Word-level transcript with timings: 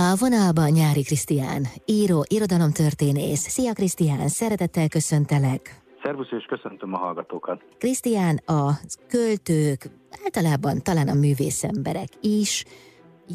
A 0.00 0.16
vonalban 0.16 0.70
Nyári 0.70 1.02
Krisztián, 1.02 1.62
író, 1.84 2.24
irodalomtörténész. 2.28 3.48
Szia 3.48 3.72
Krisztián, 3.72 4.28
szeretettel 4.28 4.88
köszöntelek. 4.88 5.82
Szervusz, 6.02 6.30
és 6.30 6.44
köszöntöm 6.44 6.94
a 6.94 6.98
hallgatókat. 6.98 7.62
Krisztián, 7.78 8.36
a 8.36 8.70
költők, 9.08 9.90
általában 10.24 10.82
talán 10.82 11.08
a 11.08 11.14
művészemberek 11.14 12.08
is 12.20 12.64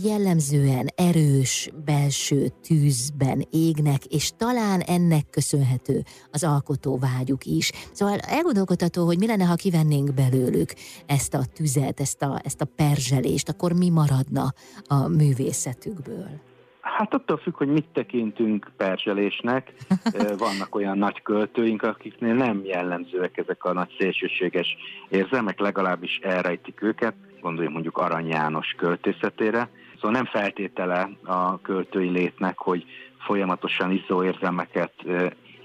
jellemzően 0.03 0.87
erős 0.95 1.69
belső 1.85 2.47
tűzben 2.61 3.47
égnek, 3.51 4.05
és 4.05 4.31
talán 4.37 4.79
ennek 4.79 5.29
köszönhető 5.29 6.03
az 6.31 6.43
alkotó 6.43 6.97
vágyuk 6.97 7.45
is. 7.45 7.71
Szóval 7.91 8.17
elgondolkodható, 8.17 9.05
hogy 9.05 9.19
mi 9.19 9.27
lenne, 9.27 9.45
ha 9.45 9.55
kivennénk 9.55 10.13
belőlük 10.13 10.73
ezt 11.05 11.33
a 11.33 11.45
tüzet, 11.53 11.99
ezt 11.99 12.21
a, 12.21 12.39
ezt 12.43 12.61
a 12.61 12.69
perzselést, 12.75 13.49
akkor 13.49 13.73
mi 13.73 13.89
maradna 13.89 14.53
a 14.87 15.07
művészetükből? 15.07 16.51
Hát 16.83 17.13
attól 17.13 17.37
függ, 17.37 17.57
hogy 17.57 17.67
mit 17.67 17.85
tekintünk 17.93 18.71
perzselésnek. 18.77 19.73
Vannak 20.37 20.75
olyan 20.75 20.97
nagy 20.97 21.21
költőink, 21.21 21.83
akiknél 21.83 22.33
nem 22.33 22.61
jellemzőek 22.63 23.37
ezek 23.37 23.63
a 23.63 23.73
nagy 23.73 23.95
szélsőséges 23.99 24.77
érzelmek, 25.09 25.59
legalábbis 25.59 26.19
elrejtik 26.23 26.81
őket. 26.81 27.13
Gondoljunk 27.41 27.73
mondjuk 27.73 27.97
Arany 27.97 28.27
János 28.27 28.75
költészetére. 28.77 29.69
Szóval 29.95 30.11
nem 30.11 30.25
feltétele 30.25 31.09
a 31.23 31.61
költői 31.61 32.09
létnek, 32.09 32.57
hogy 32.57 32.85
folyamatosan 33.17 33.91
izzó 33.91 34.23
érzelmeket 34.23 34.93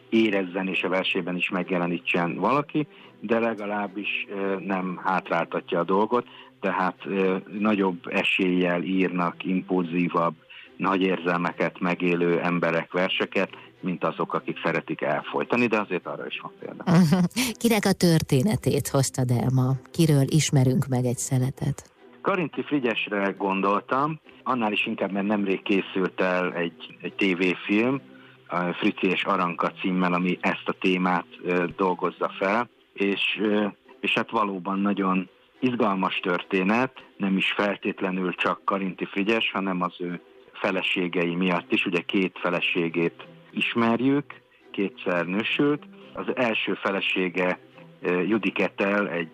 érezzen 0.09 0.69
és 0.69 0.83
a 0.83 0.89
versében 0.89 1.37
is 1.37 1.51
megjelenítsen 1.51 2.37
valaki, 2.37 2.87
de 3.21 3.39
legalábbis 3.39 4.27
nem 4.59 5.01
hátráltatja 5.05 5.79
a 5.79 5.85
dolgot, 5.85 6.27
tehát 6.61 7.09
nagyobb 7.59 8.07
eséllyel 8.11 8.83
írnak 8.83 9.45
impulzívabb, 9.45 10.35
nagy 10.79 11.01
érzelmeket 11.01 11.81
megélő 11.81 12.41
emberek 12.41 12.93
verseket, 12.93 13.51
mint 13.81 14.05
azok, 14.05 14.35
akik 14.35 14.61
szeretik 14.65 15.01
elfolytani, 15.01 15.67
de 15.67 15.81
azért 15.81 16.07
arra 16.07 16.27
is 16.27 16.41
van 16.41 16.53
példa. 16.61 16.85
Kinek 17.63 17.85
a 17.85 17.93
történetét 17.93 18.89
hoztad 18.89 19.31
el 19.31 19.49
ma? 19.55 19.73
Kiről 19.93 20.25
ismerünk 20.27 20.87
meg 20.87 21.05
egy 21.05 21.19
szeletet? 21.19 21.91
Karinti 22.21 22.63
Frigyesre 22.63 23.35
gondoltam, 23.39 24.21
annál 24.43 24.73
is 24.73 24.87
inkább, 24.87 25.13
mert 25.13 25.27
nemrég 25.27 25.63
készült 25.63 26.21
el 26.21 26.53
egy, 26.55 26.97
egy 27.01 27.15
tévéfilm, 27.15 28.01
Frici 28.79 29.07
és 29.07 29.25
Aranka 29.25 29.73
címmel, 29.81 30.13
ami 30.13 30.39
ezt 30.41 30.69
a 30.69 30.73
témát 30.73 31.27
dolgozza 31.77 32.31
fel, 32.39 32.69
és, 32.93 33.41
és 34.01 34.13
hát 34.15 34.31
valóban 34.31 34.79
nagyon 34.79 35.29
izgalmas 35.61 36.21
történet, 36.23 36.93
nem 37.17 37.37
is 37.37 37.53
feltétlenül 37.53 38.35
csak 38.35 38.65
Karinti 38.65 39.05
Frigyes, 39.05 39.51
hanem 39.53 39.83
az 39.83 39.95
ő 39.99 40.21
feleségei 40.61 41.35
miatt 41.35 41.73
is, 41.73 41.87
ugye 41.87 42.01
két 42.01 42.39
feleségét 42.39 43.27
ismerjük, 43.51 44.41
kétszer 44.71 45.27
nősült. 45.27 45.83
Az 46.13 46.27
első 46.37 46.75
felesége 46.75 47.59
Judiketel 48.03 49.09
egy 49.09 49.31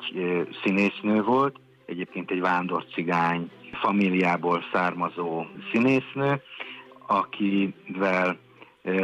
színésznő 0.64 1.22
volt, 1.22 1.56
egyébként 1.86 2.30
egy 2.30 2.40
vándorcigány 2.40 3.50
familiából 3.72 4.64
származó 4.72 5.44
színésznő, 5.72 6.42
akivel 7.06 8.38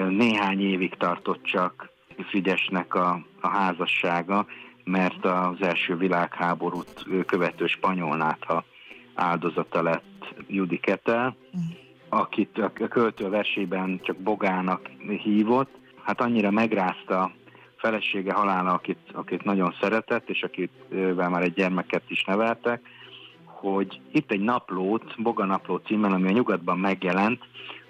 néhány 0.08 0.60
évig 0.60 0.94
tartott 0.94 1.42
csak 1.42 1.90
Frigyesnek 2.28 2.94
a, 2.94 3.26
a 3.40 3.48
házassága, 3.48 4.46
mert 4.84 5.24
az 5.24 5.56
első 5.60 5.96
világháborút 5.96 7.06
követő 7.26 7.66
spanyolnátha 7.66 8.64
áldozata 9.14 9.82
lett 9.82 10.34
Judiketel. 10.46 11.36
Akit 12.12 12.58
a 12.58 12.88
költő 12.88 13.28
versében 13.28 14.00
csak 14.02 14.16
Bogának 14.16 14.90
hívott, 15.22 15.70
hát 16.02 16.20
annyira 16.20 16.50
megrázta 16.50 17.32
felesége 17.76 18.32
halála, 18.32 18.72
akit, 18.72 18.98
akit 19.12 19.44
nagyon 19.44 19.74
szeretett, 19.80 20.28
és 20.28 20.42
akivel 20.42 21.28
már 21.28 21.42
egy 21.42 21.52
gyermeket 21.52 22.02
is 22.08 22.24
neveltek, 22.24 22.80
hogy 23.44 24.00
itt 24.12 24.30
egy 24.30 24.40
naplót, 24.40 25.22
Boga 25.22 25.44
napló 25.44 25.76
címmel, 25.76 26.12
ami 26.12 26.28
a 26.28 26.32
nyugatban 26.32 26.78
megjelent, 26.78 27.44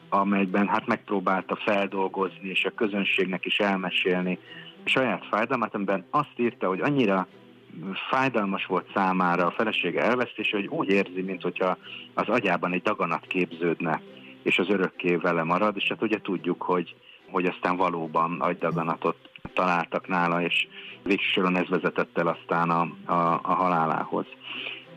amelyben 0.08 0.68
hát 0.68 0.86
megpróbálta 0.86 1.56
feldolgozni, 1.56 2.48
és 2.48 2.64
a 2.64 2.74
közönségnek 2.74 3.44
is 3.44 3.58
elmesélni 3.58 4.38
saját 4.84 5.26
fájdalmát, 5.30 5.74
amiben 5.74 6.06
azt 6.10 6.32
írta, 6.36 6.68
hogy 6.68 6.80
annyira 6.80 7.26
fájdalmas 8.10 8.66
volt 8.66 8.90
számára 8.94 9.46
a 9.46 9.50
felesége 9.50 10.02
elvesztése, 10.02 10.56
hogy 10.56 10.66
úgy 10.66 10.88
érzi, 10.88 11.22
mintha 11.22 11.76
az 12.14 12.28
agyában 12.28 12.72
egy 12.72 12.82
daganat 12.82 13.26
képződne, 13.26 14.00
és 14.42 14.58
az 14.58 14.68
örökké 14.68 15.14
vele 15.14 15.42
marad, 15.42 15.76
és 15.76 15.88
hát 15.88 16.02
ugye 16.02 16.20
tudjuk, 16.20 16.62
hogy, 16.62 16.94
hogy 17.30 17.44
aztán 17.44 17.76
valóban 17.76 18.40
agydaganatot 18.40 19.16
találtak 19.54 20.08
nála, 20.08 20.42
és 20.42 20.66
végsősoron 21.02 21.56
ez 21.56 21.68
vezetett 21.68 22.18
el 22.18 22.26
aztán 22.26 22.70
a, 22.70 22.80
a, 23.12 23.40
a 23.42 23.54
halálához. 23.54 24.26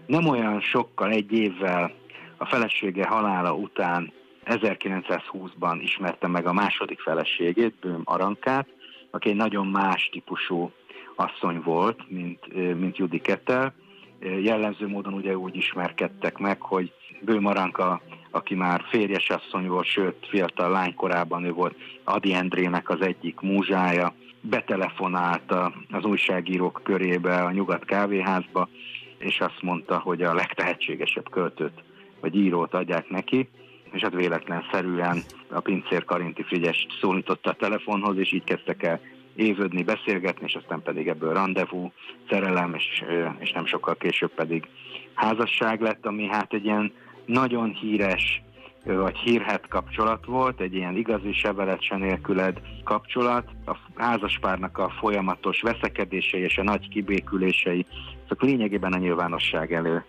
Nem 0.06 0.28
olyan 0.28 0.62
sokkal, 0.62 1.12
egy 1.12 1.32
évvel 1.32 1.92
a 2.38 2.46
felesége 2.46 3.08
halála 3.08 3.54
után 3.54 4.12
1920-ban 4.46 5.80
ismerte 5.82 6.28
meg 6.28 6.46
a 6.46 6.54
második 6.54 7.00
feleségét, 7.00 7.76
Bőm 7.82 8.02
Arankát, 8.04 8.68
aki 9.12 9.30
egy 9.30 9.36
nagyon 9.36 9.68
más 9.68 10.10
típusú 10.12 10.72
asszony 11.16 11.62
volt, 11.64 12.00
mint, 12.10 12.54
mint 12.80 12.98
Judy 12.98 13.20
Kettel. 13.20 13.74
Jellemző 14.20 14.88
módon 14.88 15.14
ugye 15.14 15.38
úgy 15.38 15.56
ismerkedtek 15.56 16.38
meg, 16.38 16.62
hogy 16.62 16.94
Bő 17.22 17.38
Aranka, 17.44 18.02
aki 18.32 18.56
már 18.56 18.84
férjes 18.90 19.30
asszony 19.30 19.68
volt, 19.68 19.86
sőt 19.86 20.28
fiatal 20.30 20.70
lánykorában 20.70 21.44
ő 21.44 21.52
volt 21.52 21.76
Adi 22.04 22.34
Endrének 22.34 22.90
az 22.90 23.02
egyik 23.02 23.40
múzsája, 23.40 24.14
betelefonált 24.42 25.52
az 25.92 26.06
újságírók 26.06 26.82
körébe 26.84 27.44
a 27.44 27.52
Nyugat 27.52 27.86
kávéházba, 27.86 28.70
és 29.18 29.40
azt 29.40 29.62
mondta, 29.62 30.00
hogy 30.00 30.22
a 30.22 30.34
legtehetségesebb 30.34 31.30
költőt 31.30 31.84
vagy 32.20 32.36
írót 32.36 32.74
adják 32.74 33.10
neki, 33.10 33.50
és 33.92 34.02
hát 34.02 34.14
véletlenszerűen 34.14 35.24
a 35.48 35.60
pincér 35.60 36.06
Karinti 36.06 36.44
Frigyes 36.44 36.88
szólította 37.02 37.50
a 37.50 37.54
telefonhoz, 37.54 38.18
és 38.18 38.32
így 38.32 38.44
kezdtek 38.44 38.84
el 38.84 39.00
évődni, 39.36 39.84
beszélgetni, 39.84 40.46
és 40.46 40.56
aztán 40.56 40.82
pedig 40.82 41.08
ebből 41.08 41.34
rendezvú, 41.34 41.92
szerelem, 42.30 42.74
és, 42.74 43.04
és 43.40 43.52
nem 43.52 43.66
sokkal 43.66 43.96
később 43.96 44.32
pedig 44.34 44.68
házasság 45.14 45.82
lett, 45.82 46.06
ami 46.06 46.28
hát 46.28 46.54
egy 46.54 46.66
ilyen 46.66 46.94
nagyon 47.26 47.74
híres 47.74 48.42
vagy 48.84 49.18
hírhet 49.18 49.68
kapcsolat 49.68 50.26
volt, 50.26 50.60
egy 50.60 50.74
ilyen 50.74 50.96
igazi 50.96 51.34
sevelet 51.34 51.82
se 51.82 51.98
nélküled 51.98 52.62
kapcsolat. 52.84 53.50
A 53.66 53.78
házaspárnak 53.96 54.78
a 54.78 54.90
folyamatos 54.90 55.62
veszekedései 55.62 56.42
és 56.42 56.58
a 56.58 56.64
nagy 56.64 56.90
kibékülései, 56.90 57.86
azok 58.26 58.42
lényegében 58.42 58.94
a 58.94 58.98
nyilvánosság 58.98 59.74
előtt 59.74 60.06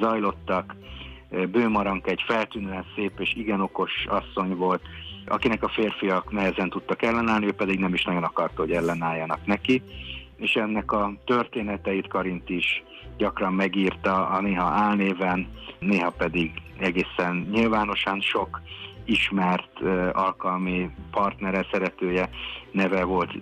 zajlottak. 0.00 0.74
Bőmarank 1.30 2.06
egy 2.06 2.22
feltűnően 2.26 2.84
szép 2.94 3.20
és 3.20 3.34
igen 3.34 3.60
okos 3.60 4.06
asszony 4.08 4.56
volt, 4.56 4.82
akinek 5.26 5.62
a 5.62 5.68
férfiak 5.68 6.32
nehezen 6.32 6.70
tudtak 6.70 7.02
ellenállni, 7.02 7.46
ő 7.46 7.52
pedig 7.52 7.78
nem 7.78 7.94
is 7.94 8.04
nagyon 8.04 8.22
akarta, 8.22 8.60
hogy 8.60 8.72
ellenálljanak 8.72 9.46
neki, 9.46 9.82
és 10.36 10.54
ennek 10.54 10.92
a 10.92 11.12
történeteit 11.24 12.08
Karint 12.08 12.48
is 12.48 12.82
gyakran 13.16 13.52
megírta, 13.52 14.26
a 14.26 14.40
néha 14.40 14.64
álnéven, 14.64 15.48
néha 15.78 16.10
pedig 16.10 16.52
egészen 16.78 17.48
nyilvánosan 17.50 18.20
sok 18.20 18.60
ismert 19.04 19.80
alkalmi 20.12 20.90
partnere, 21.10 21.66
szeretője 21.70 22.30
neve 22.70 23.04
volt, 23.04 23.32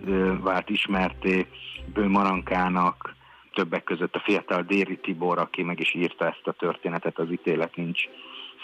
vált 0.40 0.70
ismerté 0.70 1.46
Bő 1.92 2.08
Marankának, 2.08 3.16
többek 3.58 3.84
között 3.84 4.14
a 4.14 4.22
fiatal 4.24 4.62
Déri 4.62 4.96
Tibor, 4.96 5.38
aki 5.38 5.62
meg 5.62 5.80
is 5.80 5.94
írta 5.94 6.26
ezt 6.26 6.46
a 6.46 6.52
történetet 6.52 7.18
az 7.18 7.30
Ítélet 7.30 7.76
nincs 7.76 8.02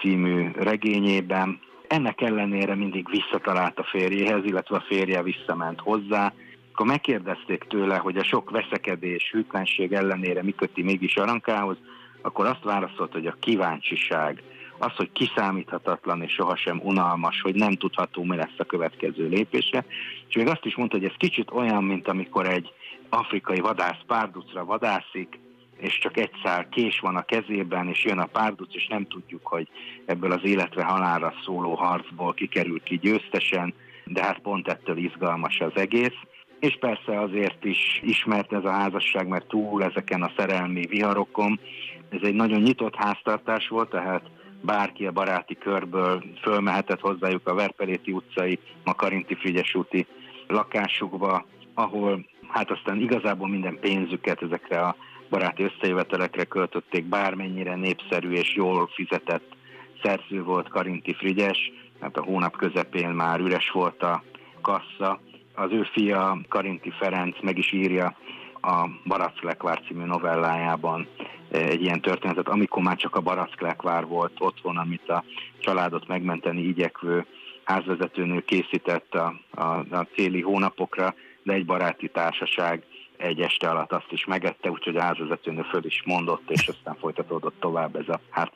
című 0.01 0.51
regényében. 0.57 1.61
Ennek 1.89 2.21
ellenére 2.21 2.75
mindig 2.75 3.09
visszatalált 3.11 3.79
a 3.79 3.85
férjéhez, 3.85 4.45
illetve 4.45 4.77
a 4.77 4.85
férje 4.89 5.23
visszament 5.23 5.81
hozzá. 5.81 6.33
Akkor 6.73 6.87
megkérdezték 6.87 7.65
tőle, 7.69 7.97
hogy 7.97 8.17
a 8.17 8.25
sok 8.25 8.51
veszekedés, 8.51 9.31
hűtlenség 9.33 9.93
ellenére 9.93 10.43
mi 10.43 10.55
köti 10.55 10.83
mégis 10.83 11.17
Arankához, 11.17 11.77
akkor 12.23 12.47
azt 12.47 12.63
válaszolt, 12.63 13.13
hogy 13.13 13.27
a 13.27 13.37
kíváncsiság, 13.41 14.43
az, 14.79 14.93
hogy 14.97 15.13
kiszámíthatatlan 15.13 16.23
és 16.23 16.33
sohasem 16.33 16.81
unalmas, 16.83 17.41
hogy 17.41 17.55
nem 17.55 17.73
tudható, 17.73 18.25
mi 18.25 18.37
lesz 18.37 18.59
a 18.59 18.65
következő 18.65 19.29
lépése. 19.29 19.85
És 20.29 20.35
még 20.35 20.47
azt 20.47 20.65
is 20.65 20.77
mondta, 20.77 20.97
hogy 20.97 21.07
ez 21.07 21.17
kicsit 21.17 21.51
olyan, 21.51 21.85
mint 21.85 22.09
amikor 22.09 22.47
egy 22.47 22.73
afrikai 23.09 23.61
vadász 23.61 24.01
párducra 24.07 24.65
vadászik, 24.65 25.39
és 25.77 25.99
csak 25.99 26.17
egy 26.17 26.31
szál 26.43 26.69
kés 26.69 27.01
van 27.01 27.17
a 27.17 27.25
kezében, 27.25 27.89
és 27.89 28.05
jön 28.05 28.19
a 28.19 28.27
párduc, 28.27 28.75
és 28.75 28.87
nem 28.87 29.07
tudjuk, 29.07 29.47
hogy 29.47 29.69
ebből 30.05 30.33
az 30.33 30.45
életre 30.45 30.85
halálra 30.85 31.35
szóló 31.45 31.75
harcból 31.75 32.35
kikerül 32.35 32.83
ki 32.83 32.99
győztesen, 32.99 33.75
de 34.05 34.23
hát 34.23 34.39
pont 34.39 34.69
ettől 34.69 34.97
izgalmas 34.97 35.61
az 35.61 35.73
egész. 35.75 36.17
És 36.61 36.77
persze 36.81 37.21
azért 37.21 37.65
is 37.65 38.01
ismert 38.03 38.53
ez 38.53 38.65
a 38.65 38.71
házasság, 38.71 39.29
mert 39.29 39.47
túl 39.47 39.85
ezeken 39.85 40.23
a 40.23 40.33
szerelmi 40.37 40.87
viharokon, 40.87 41.61
ez 42.09 42.21
egy 42.23 42.35
nagyon 42.35 42.61
nyitott 42.61 42.95
háztartás 42.95 43.69
volt, 43.69 43.91
tehát 43.91 44.23
bárki 44.65 45.07
a 45.07 45.13
baráti 45.13 45.59
körből 45.59 46.25
fölmehetett 46.43 47.01
hozzájuk 47.01 47.49
a 47.49 47.55
Verpeléti 47.55 48.13
utcai, 48.13 48.59
a 48.85 48.95
Karinti 48.95 49.35
Frigyes 49.35 49.75
úti 49.75 50.07
lakásukba, 50.47 51.47
ahol 51.75 52.25
hát 52.49 52.71
aztán 52.71 53.01
igazából 53.01 53.49
minden 53.49 53.79
pénzüket 53.81 54.43
ezekre 54.43 54.81
a 54.81 54.97
baráti 55.31 55.63
összejövetelekre 55.63 56.45
költötték, 56.45 57.05
bármennyire 57.05 57.75
népszerű 57.75 58.31
és 58.31 58.55
jól 58.55 58.89
fizetett 58.95 59.57
szerző 60.03 60.43
volt 60.43 60.69
Karinti 60.69 61.15
Frigyes, 61.15 61.73
hát 62.01 62.17
a 62.17 62.23
hónap 62.23 62.57
közepén 62.57 63.09
már 63.09 63.41
üres 63.41 63.71
volt 63.71 64.03
a 64.03 64.23
kassa. 64.61 65.21
Az 65.55 65.71
ő 65.71 65.83
fia 65.93 66.39
Karinti 66.49 66.91
Ferenc 66.91 67.37
meg 67.43 67.59
is 67.59 67.73
írja 67.73 68.17
a 68.61 68.89
Barack 69.05 69.81
című 69.89 70.05
novellájában 70.05 71.09
egy 71.55 71.83
ilyen 71.83 72.01
történetet, 72.01 72.49
amikor 72.49 72.83
már 72.83 72.97
csak 72.97 73.17
a 73.17 73.21
Barack 73.21 73.83
volt 74.07 74.33
otthon, 74.39 74.77
amit 74.77 75.09
a 75.09 75.25
családot 75.59 76.07
megmenteni 76.07 76.63
igyekvő 76.63 77.27
házvezetőnő 77.65 78.41
készített 78.41 79.15
a, 79.15 79.41
a, 79.51 79.63
a 79.91 80.07
céli 80.15 80.41
hónapokra, 80.41 81.15
de 81.43 81.53
egy 81.53 81.65
baráti 81.65 82.09
társaság 82.09 82.83
egy 83.17 83.41
este 83.41 83.69
alatt 83.69 83.93
azt 83.93 84.13
is 84.13 84.25
megette, 84.25 84.71
úgyhogy 84.71 84.97
a 84.97 85.03
házvezetőnő 85.03 85.63
föl 85.63 85.85
is 85.85 86.03
mondott, 86.05 86.51
és 86.51 86.69
aztán 86.69 86.97
folytatódott 87.01 87.61
tovább 87.61 87.97
ez 87.97 88.09
a 88.09 88.21
hát 88.31 88.53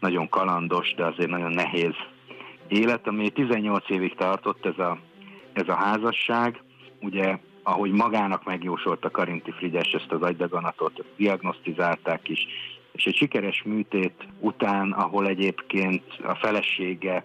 nagyon 0.00 0.28
kalandos, 0.28 0.94
de 0.94 1.04
azért 1.04 1.30
nagyon 1.30 1.52
nehéz 1.52 1.94
élet, 2.68 3.06
ami 3.06 3.30
18 3.30 3.90
évig 3.90 4.14
tartott 4.14 4.66
ez 4.66 4.78
a, 4.78 4.98
ez 5.52 5.68
a 5.68 5.74
házasság. 5.74 6.62
Ugye, 7.00 7.38
ahogy 7.66 7.90
magának 7.90 8.44
megjósolta 8.44 9.10
Karinti 9.10 9.50
Frigyes 9.50 9.92
ezt 9.92 10.12
az 10.12 10.22
agydaganatot, 10.22 11.04
diagnosztizálták 11.16 12.28
is, 12.28 12.46
és 12.92 13.04
egy 13.04 13.16
sikeres 13.16 13.62
műtét 13.62 14.28
után, 14.40 14.92
ahol 14.92 15.26
egyébként 15.26 16.02
a 16.22 16.34
felesége 16.34 17.24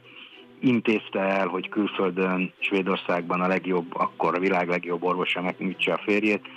intézte 0.59 1.19
el, 1.19 1.47
hogy 1.47 1.69
külföldön, 1.69 2.53
Svédországban 2.59 3.41
a 3.41 3.47
legjobb, 3.47 3.95
akkor 3.95 4.35
a 4.35 4.39
világ 4.39 4.67
legjobb 4.67 5.03
orvosa 5.03 5.41
megműtse 5.41 5.93
a 5.93 6.01
férjét. 6.03 6.47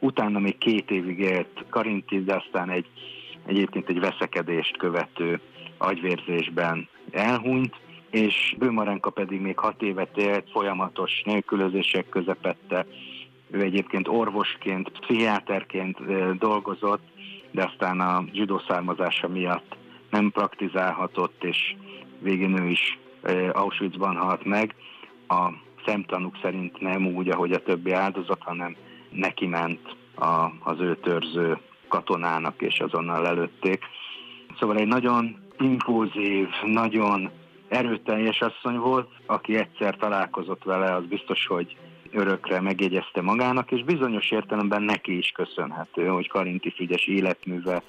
Utána 0.00 0.38
még 0.38 0.58
két 0.58 0.90
évig 0.90 1.18
élt 1.18 1.64
Karinti, 1.68 2.24
de 2.24 2.34
aztán 2.34 2.70
egy, 2.70 2.86
egyébként 3.46 3.88
egy 3.88 4.00
veszekedést 4.00 4.76
követő 4.76 5.40
agyvérzésben 5.78 6.88
elhunyt, 7.10 7.74
és 8.10 8.54
Bőmarenka 8.58 9.10
pedig 9.10 9.40
még 9.40 9.58
hat 9.58 9.82
évet 9.82 10.16
élt, 10.16 10.50
folyamatos 10.50 11.22
nélkülözések 11.24 12.08
közepette. 12.08 12.86
Ő 13.52 13.60
egyébként 13.60 14.08
orvosként, 14.08 14.90
pszichiáterként 14.98 15.98
dolgozott, 16.38 17.02
de 17.50 17.64
aztán 17.64 18.00
a 18.00 18.24
zsidó 18.32 18.62
származása 18.68 19.28
miatt 19.28 19.76
nem 20.10 20.30
praktizálhatott, 20.30 21.44
és 21.44 21.74
végén 22.18 22.62
ő 22.62 22.68
is 22.68 22.98
Auschwitzban 23.52 24.16
halt 24.16 24.44
meg. 24.44 24.74
A 25.28 25.48
szemtanúk 25.86 26.38
szerint 26.42 26.80
nem 26.80 27.06
úgy, 27.06 27.28
ahogy 27.28 27.52
a 27.52 27.62
többi 27.62 27.92
áldozat, 27.92 28.42
hanem 28.42 28.76
neki 29.10 29.46
ment 29.46 29.96
a, 30.14 30.50
az 30.60 30.80
ő 30.80 30.96
törző 30.96 31.58
katonának, 31.88 32.62
és 32.62 32.80
azonnal 32.80 33.22
lelőtték. 33.22 33.84
Szóval 34.58 34.76
egy 34.76 34.86
nagyon 34.86 35.36
impulzív, 35.58 36.48
nagyon 36.64 37.30
erőteljes 37.68 38.40
asszony 38.40 38.78
volt, 38.78 39.10
aki 39.26 39.56
egyszer 39.56 39.96
találkozott 39.96 40.64
vele, 40.64 40.94
az 40.94 41.04
biztos, 41.04 41.46
hogy 41.46 41.76
örökre 42.12 42.60
megjegyezte 42.60 43.22
magának, 43.22 43.70
és 43.70 43.84
bizonyos 43.84 44.30
értelemben 44.30 44.82
neki 44.82 45.18
is 45.18 45.30
köszönhető, 45.30 46.06
hogy 46.06 46.28
Karinti 46.28 46.70
Frigyes 46.70 47.06
életműve 47.06 47.82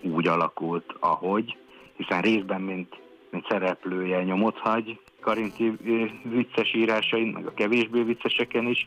úgy 0.00 0.28
alakult, 0.28 0.94
ahogy, 0.98 1.56
hiszen 1.96 2.20
részben, 2.20 2.60
mint 2.60 2.96
mint 3.30 3.46
szereplője 3.48 4.22
nyomot 4.22 4.58
hagy 4.58 4.98
Karinti 5.20 5.76
vicces 6.22 6.74
írásain, 6.74 7.26
meg 7.26 7.46
a 7.46 7.54
kevésbé 7.54 8.02
vicceseken 8.02 8.66
is, 8.66 8.86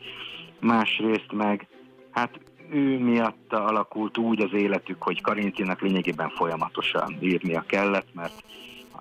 másrészt 0.60 1.32
meg 1.32 1.66
hát 2.10 2.40
ő 2.70 2.98
miatta 2.98 3.64
alakult 3.64 4.18
úgy 4.18 4.40
az 4.40 4.52
életük, 4.52 5.02
hogy 5.02 5.20
Karintinak 5.20 5.80
lényegében 5.80 6.28
folyamatosan 6.28 7.16
írnia 7.20 7.64
kellett, 7.66 8.14
mert 8.14 8.44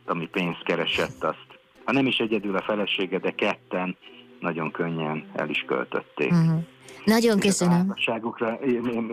ami 0.06 0.28
pénzt 0.28 0.64
keresett, 0.64 1.24
azt 1.24 1.60
ha 1.84 1.92
nem 1.92 2.06
is 2.06 2.18
egyedül 2.18 2.56
a 2.56 2.62
felesége, 2.62 3.20
de 3.20 3.32
ketten 3.32 3.98
nagyon 4.42 4.72
könnyen 4.72 5.26
el 5.36 5.50
is 5.50 5.64
költötték. 5.68 6.32
Uh-huh. 6.32 6.64
Nagyon 7.06 7.40
köszönöm. 7.40 7.94
A 7.96 8.58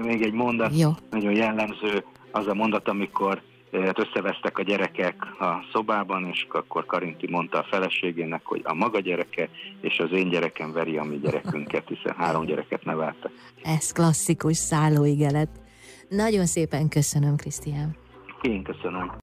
még 0.04 0.22
egy 0.22 0.32
mondat, 0.32 0.78
Jó. 0.78 0.90
nagyon 1.10 1.32
jellemző 1.32 2.04
az 2.30 2.46
a 2.46 2.54
mondat, 2.54 2.88
amikor 2.88 3.42
hát 3.72 3.98
összevesztek 3.98 4.58
a 4.58 4.62
gyerekek 4.62 5.40
a 5.40 5.64
szobában, 5.72 6.28
és 6.32 6.46
akkor 6.50 6.86
Karinti 6.86 7.30
mondta 7.30 7.58
a 7.58 7.66
feleségének, 7.70 8.40
hogy 8.44 8.60
a 8.64 8.74
maga 8.74 9.00
gyereke 9.00 9.48
és 9.80 9.98
az 9.98 10.12
én 10.12 10.28
gyerekem 10.28 10.72
veri 10.72 10.96
a 10.96 11.04
mi 11.04 11.18
gyerekünket, 11.18 11.88
hiszen 11.88 12.14
három 12.16 12.44
gyereket 12.44 12.84
nevelte. 12.84 13.30
Ez 13.62 13.92
klasszikus 13.92 14.56
szállóigelet. 14.56 15.48
Nagyon 16.08 16.46
szépen 16.46 16.88
köszönöm, 16.88 17.36
Krisztián. 17.36 17.96
Én 18.42 18.62
köszönöm. 18.62 19.12